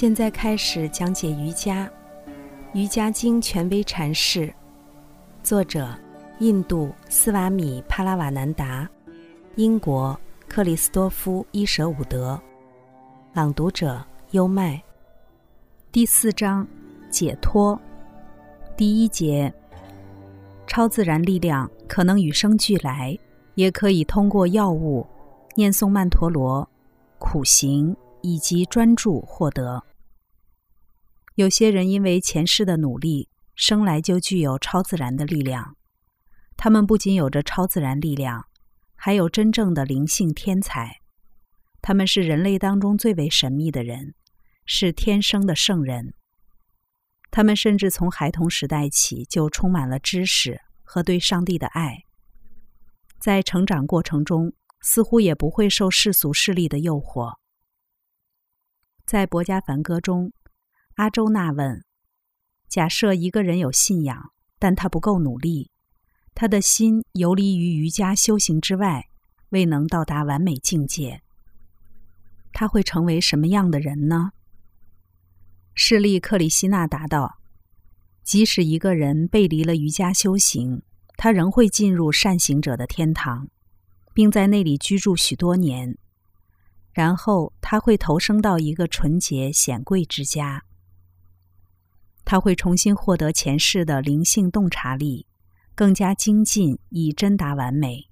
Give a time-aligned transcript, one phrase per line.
[0.00, 1.84] 现在开始讲解瑜伽，
[2.72, 4.50] 《瑜伽经》权威阐释，
[5.42, 5.94] 作者：
[6.38, 8.88] 印度斯瓦米帕拉瓦南达，
[9.56, 10.18] 英国
[10.48, 12.40] 克里斯多夫伊舍伍德，
[13.34, 14.82] 朗读者：优麦。
[15.92, 16.66] 第四章，
[17.10, 17.78] 解脱。
[18.78, 19.52] 第一节，
[20.66, 23.14] 超自然力量可能与生俱来，
[23.54, 25.06] 也可以通过药物、
[25.56, 26.66] 念诵曼陀罗、
[27.18, 27.94] 苦行。
[28.22, 29.84] 以及专注获得。
[31.36, 35.76] 有些人因为前世的努力，生来就具有超自然的力量。
[36.56, 38.46] 他们不仅有着超自然力量，
[38.94, 41.00] 还有真正的灵性天才。
[41.80, 44.14] 他们是人类当中最为神秘的人，
[44.66, 46.12] 是天生的圣人。
[47.30, 52.04] 他们甚至从孩童时代起就充满了知识和对上帝的爱，
[53.18, 57.39] 在成长过程中似乎也不会受世俗势力的诱惑。
[59.06, 60.32] 在《博家梵歌》中，
[60.94, 61.84] 阿周那问
[62.68, 65.70] ：“假设一个人有信仰，但他不够努力，
[66.34, 69.08] 他的心游离于瑜伽修行之外，
[69.48, 71.22] 未能到达完美境界，
[72.52, 74.30] 他会成为什么样的人呢？”
[75.74, 77.38] 势利克里希那答道
[78.22, 80.82] ：“即使一个人背离了瑜伽修行，
[81.16, 83.48] 他仍会进入善行者的天堂，
[84.14, 85.98] 并在那里居住许多年。”
[87.00, 90.64] 然后他会投生到一个纯洁显贵之家，
[92.26, 95.26] 他会重新获得前世的灵性洞察力，
[95.74, 98.10] 更加精进以真达完美。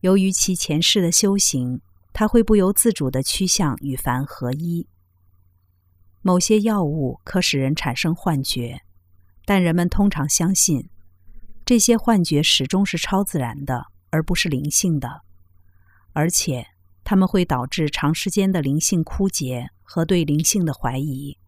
[0.00, 1.80] 由于其前世的修行，
[2.12, 4.86] 他会不由自主的趋向与凡合一。
[6.20, 8.82] 某些药物可使人产生幻觉，
[9.46, 10.90] 但人们通常相信，
[11.64, 15.22] 这些幻觉始终是超自然的，而不是灵性的，
[16.12, 16.75] 而且。
[17.06, 21.38] 他们会导致长时间的灵性枯竭和对灵性的怀疑，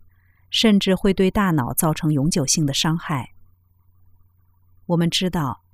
[0.51, 3.35] 甚至会对大脑造成永久性的伤害。
[4.87, 5.65] 我们知道，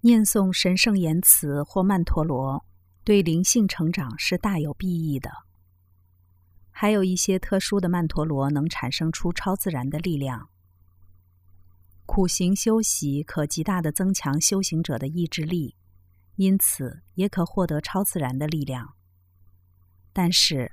[0.00, 2.64] 念诵神圣言辞或曼陀罗
[3.04, 5.30] 对灵性成长是大有裨益的。
[6.70, 10.48] 还有一些特殊的曼陀罗能产生出超自然的力量。
[12.06, 15.76] 苦行修习可极大的增强修行者的意志力。
[16.36, 18.94] 因此，也可获得超自然的力量。
[20.12, 20.72] 但是，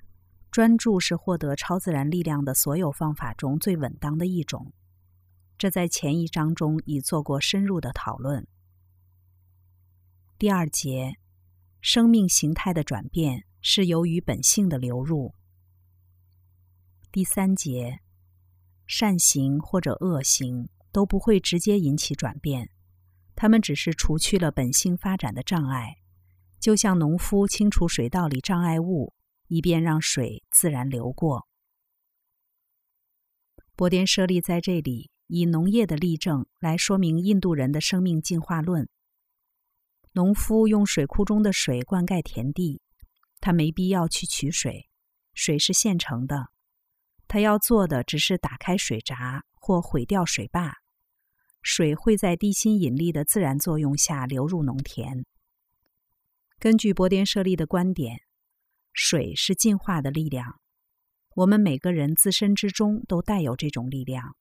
[0.49, 4.73] 专注是获得超自然力量的所有方法中最稳当的一种。
[5.57, 8.47] 这在前一章中已做过深入的讨论。
[10.39, 11.19] 第二节，
[11.79, 15.35] 生命形态的转变是由于本性的流入。
[17.11, 17.99] 第三节，
[18.87, 22.71] 善行或者恶行都不会直接引起转变。
[23.41, 25.95] 他们只是除去了本性发展的障碍，
[26.59, 29.15] 就像农夫清除水道里障碍物，
[29.47, 31.47] 以便让水自然流过。
[33.75, 38.87] 波颠舍利在这里以农业的例证来说明印度人的生命进化论。
[40.11, 42.79] 农夫用水库中的水灌溉田地，
[43.39, 44.87] 他没必要去取水，
[45.33, 46.49] 水是现成的，
[47.27, 50.80] 他要做的只是打开水闸或毁掉水坝。
[51.61, 55.25] 水会在地心引力的自然作用下流入农田。
[56.59, 58.21] 根据波颠舍利的观点，
[58.93, 60.59] 水是进化的力量。
[61.35, 64.35] 我们每个人自身之中都带有这种力量，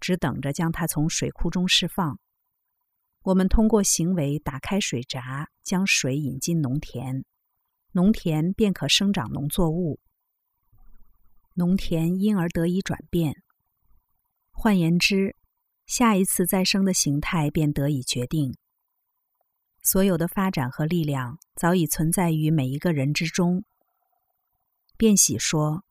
[0.00, 2.18] 只等着将它从水库中释放。
[3.24, 7.24] 我们通过行为打开水闸，将水引进农田，
[7.92, 10.00] 农田便可生长农作物，
[11.54, 13.42] 农田因而得以转变。
[14.50, 15.36] 换言之，
[15.86, 18.56] 下一次再生的形态便得以决定。
[19.82, 23.64] 所有的发展和力量早已存在于每一个人之中。
[24.96, 25.84] 便喜说：“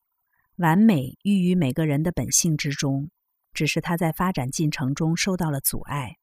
[0.58, 3.12] 完美寓于每个人的本性之中，
[3.54, 6.18] 只是他在发展进程中受到了阻碍。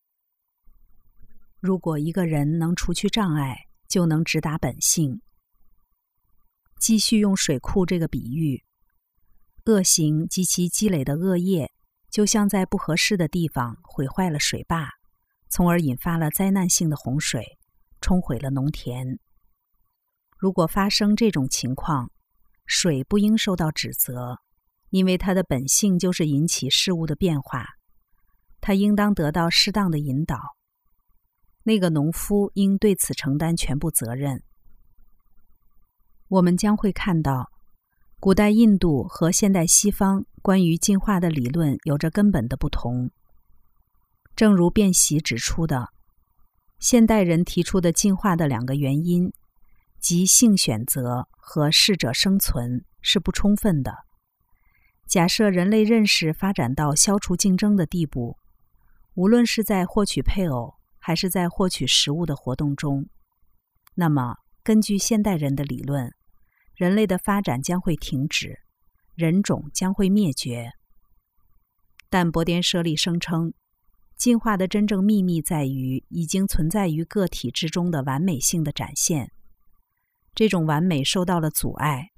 [1.61, 5.21] 如果一个人能除去障碍，就能直达本性。”
[6.81, 8.65] 继续用水库这个比喻，
[9.67, 11.71] 恶行及其积累的恶业。
[12.11, 14.91] 就像在不合适的地方毁坏了水坝，
[15.49, 17.59] 从而引发了灾难性的洪水，
[18.01, 19.19] 冲毁了农田。
[20.37, 22.11] 如果发生这种情况，
[22.67, 24.39] 水不应受到指责，
[24.91, 27.67] 因为它的本性就是引起事物的变化，
[28.61, 30.37] 它应当得到适当的引导。
[31.63, 34.43] 那个农夫应对此承担全部责任。
[36.29, 37.51] 我们将会看到。
[38.23, 43.11] 古代印度和现代西方关于进化的理论有着根本的不同。
[44.35, 45.89] 正如卞喜指出的，
[46.79, 49.33] 现代人提出的进化的两个原因，
[49.99, 53.95] 即性选择和适者生存，是不充分的，
[55.07, 58.39] 假设人类认识发展到消除竞争的地步，
[59.15, 63.07] 无论是在获取配偶还是在获取食物的活动中，
[63.95, 66.11] 那么根据现代人的理论，
[66.75, 68.61] 人类的发展将会停止，
[69.21, 70.73] 人种将会灭绝。
[72.09, 73.53] 但博颠舍利声称，
[74.17, 79.31] 进化的真正秘密在于已经存在于个体之中的完美性的展现。
[80.35, 82.09] 这种完美受到了阻碍。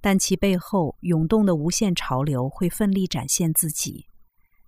[0.00, 4.06] 但其背后涌动的无限潮流会奋力展现自己，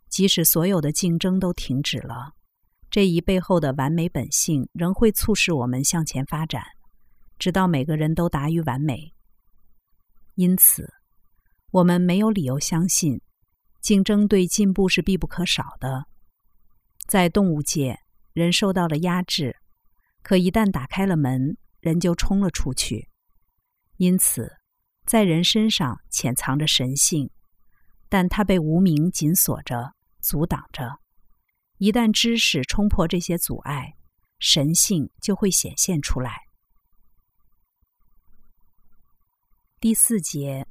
[0.08, 2.32] 即使所有的竞争都停止了，
[2.90, 6.62] 这一背后的完美本性仍会促使我们向前发展，
[7.38, 9.12] 直到每个人都达于完美。
[10.36, 10.90] 因此，
[11.70, 13.20] 我们没有理由相信
[13.80, 16.06] 竞争对进步是必不可少的。
[17.06, 17.98] 在动物界，
[18.32, 19.56] 人受到了压制，
[20.22, 23.08] 可一旦打开了门，人就冲了出去。
[23.96, 24.56] 因此。
[25.06, 27.30] 在人身上潜藏着神性，
[28.08, 30.98] 但它被无名紧锁着、阻挡着。
[31.78, 33.94] 一旦知识冲破这些阻碍，
[34.40, 36.40] 神性就会显现出来。
[39.78, 40.66] 第四节，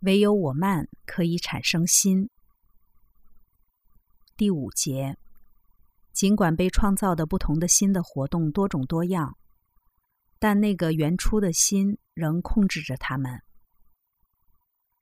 [0.00, 2.30] 唯有我慢可以产生心。
[4.36, 5.16] 第五节，
[6.12, 9.36] 尽管被创造的不同的心的活动多种多样，
[10.38, 13.42] 但那个原初的心仍控制着他们。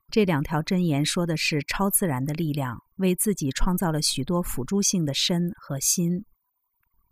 [0.09, 6.25] 这两条箴言说的是超自然的力量为自己创造了许多辅助性的身和心，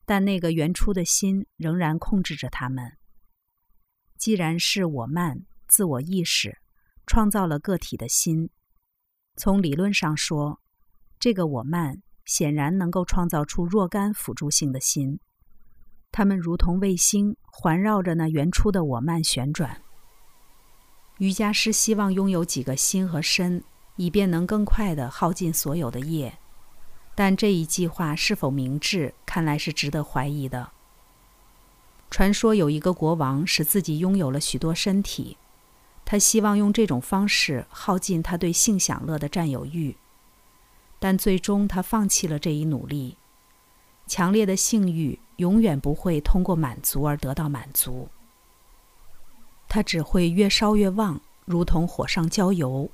[0.06, 2.98] 但那个原初的心仍然控制着他们。
[4.18, 6.58] 既然是我慢自我意识
[7.06, 8.50] 创造了个体的心，
[9.36, 10.60] 从理论上说，
[11.19, 15.19] 这个我慢显然能够创造出若干辅助性的心，
[16.12, 19.81] 它们如同卫星环绕着那原初的我慢旋转。
[21.19, 23.63] 瑜伽师希望拥有几个心和身，
[23.96, 26.38] 以便能更快地耗尽所有的业，
[27.16, 30.72] 但这一计划是否明智，看来是值得怀疑的。
[32.10, 35.38] 传说有一个国王使自己拥有了许多身体，
[36.06, 39.98] 他希望用这种方式耗尽他对性享乐的占有欲，
[41.00, 43.18] 但最终他放弃了这一努力。
[44.07, 48.07] 强烈的性欲永远不会通过满足而得到满足。
[49.68, 52.90] 它只会越烧越旺，如同火上浇油。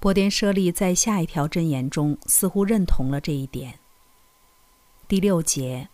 [0.00, 3.78] 波颠舍利在下一条箴言中似乎认同了这一点。
[5.06, 5.90] 第六节，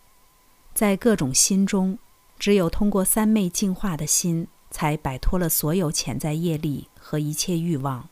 [0.73, 1.99] 在各种心中，
[2.39, 8.09] 只有通过三昧净化的心，才摆脱了所有潜在业力和一切欲望。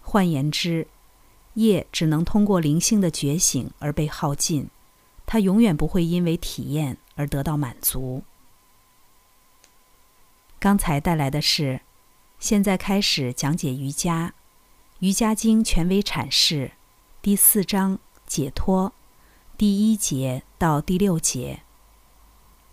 [0.00, 0.86] 换言之，
[1.54, 4.68] 业只能通过灵性的觉醒而被耗尽，
[5.24, 8.22] 它永远不会因为体验而得到满足。
[10.58, 11.80] 刚才带来的是，
[12.38, 14.28] 现在开始讲解瑜伽，
[15.00, 16.72] 《瑜伽经》权威阐释，
[17.20, 18.92] 第四章解脱，
[19.56, 21.60] 第一节到第六节。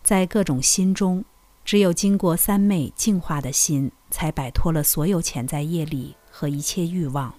[0.04, 1.24] 在各种心中，
[1.63, 7.33] 只有经过三昧净化的心，才摆脱了所有潜在业力和一切欲望。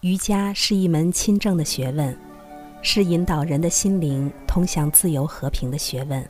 [0.00, 2.16] 瑜伽是一门亲政的学问，
[2.80, 6.22] 是引导人的心灵通向自由和平的学问。《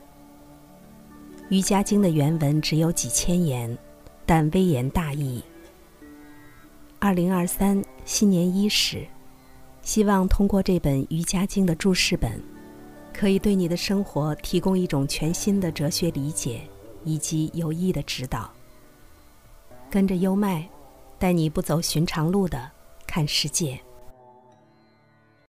[1.49, 3.77] 瑜伽经》的原文只有几千言，
[4.25, 5.41] 但微言大义。
[6.99, 9.05] 二零二三新年伊始，
[9.81, 12.41] 希望通过这本《瑜伽经》的注释本，
[13.13, 16.61] 可以对你的生活提供一种全新的哲学理解
[17.03, 18.51] 以及有益的指导。
[19.89, 20.67] 跟着优麦，
[21.19, 22.71] 带你不走寻常路的
[23.05, 23.79] 看世界。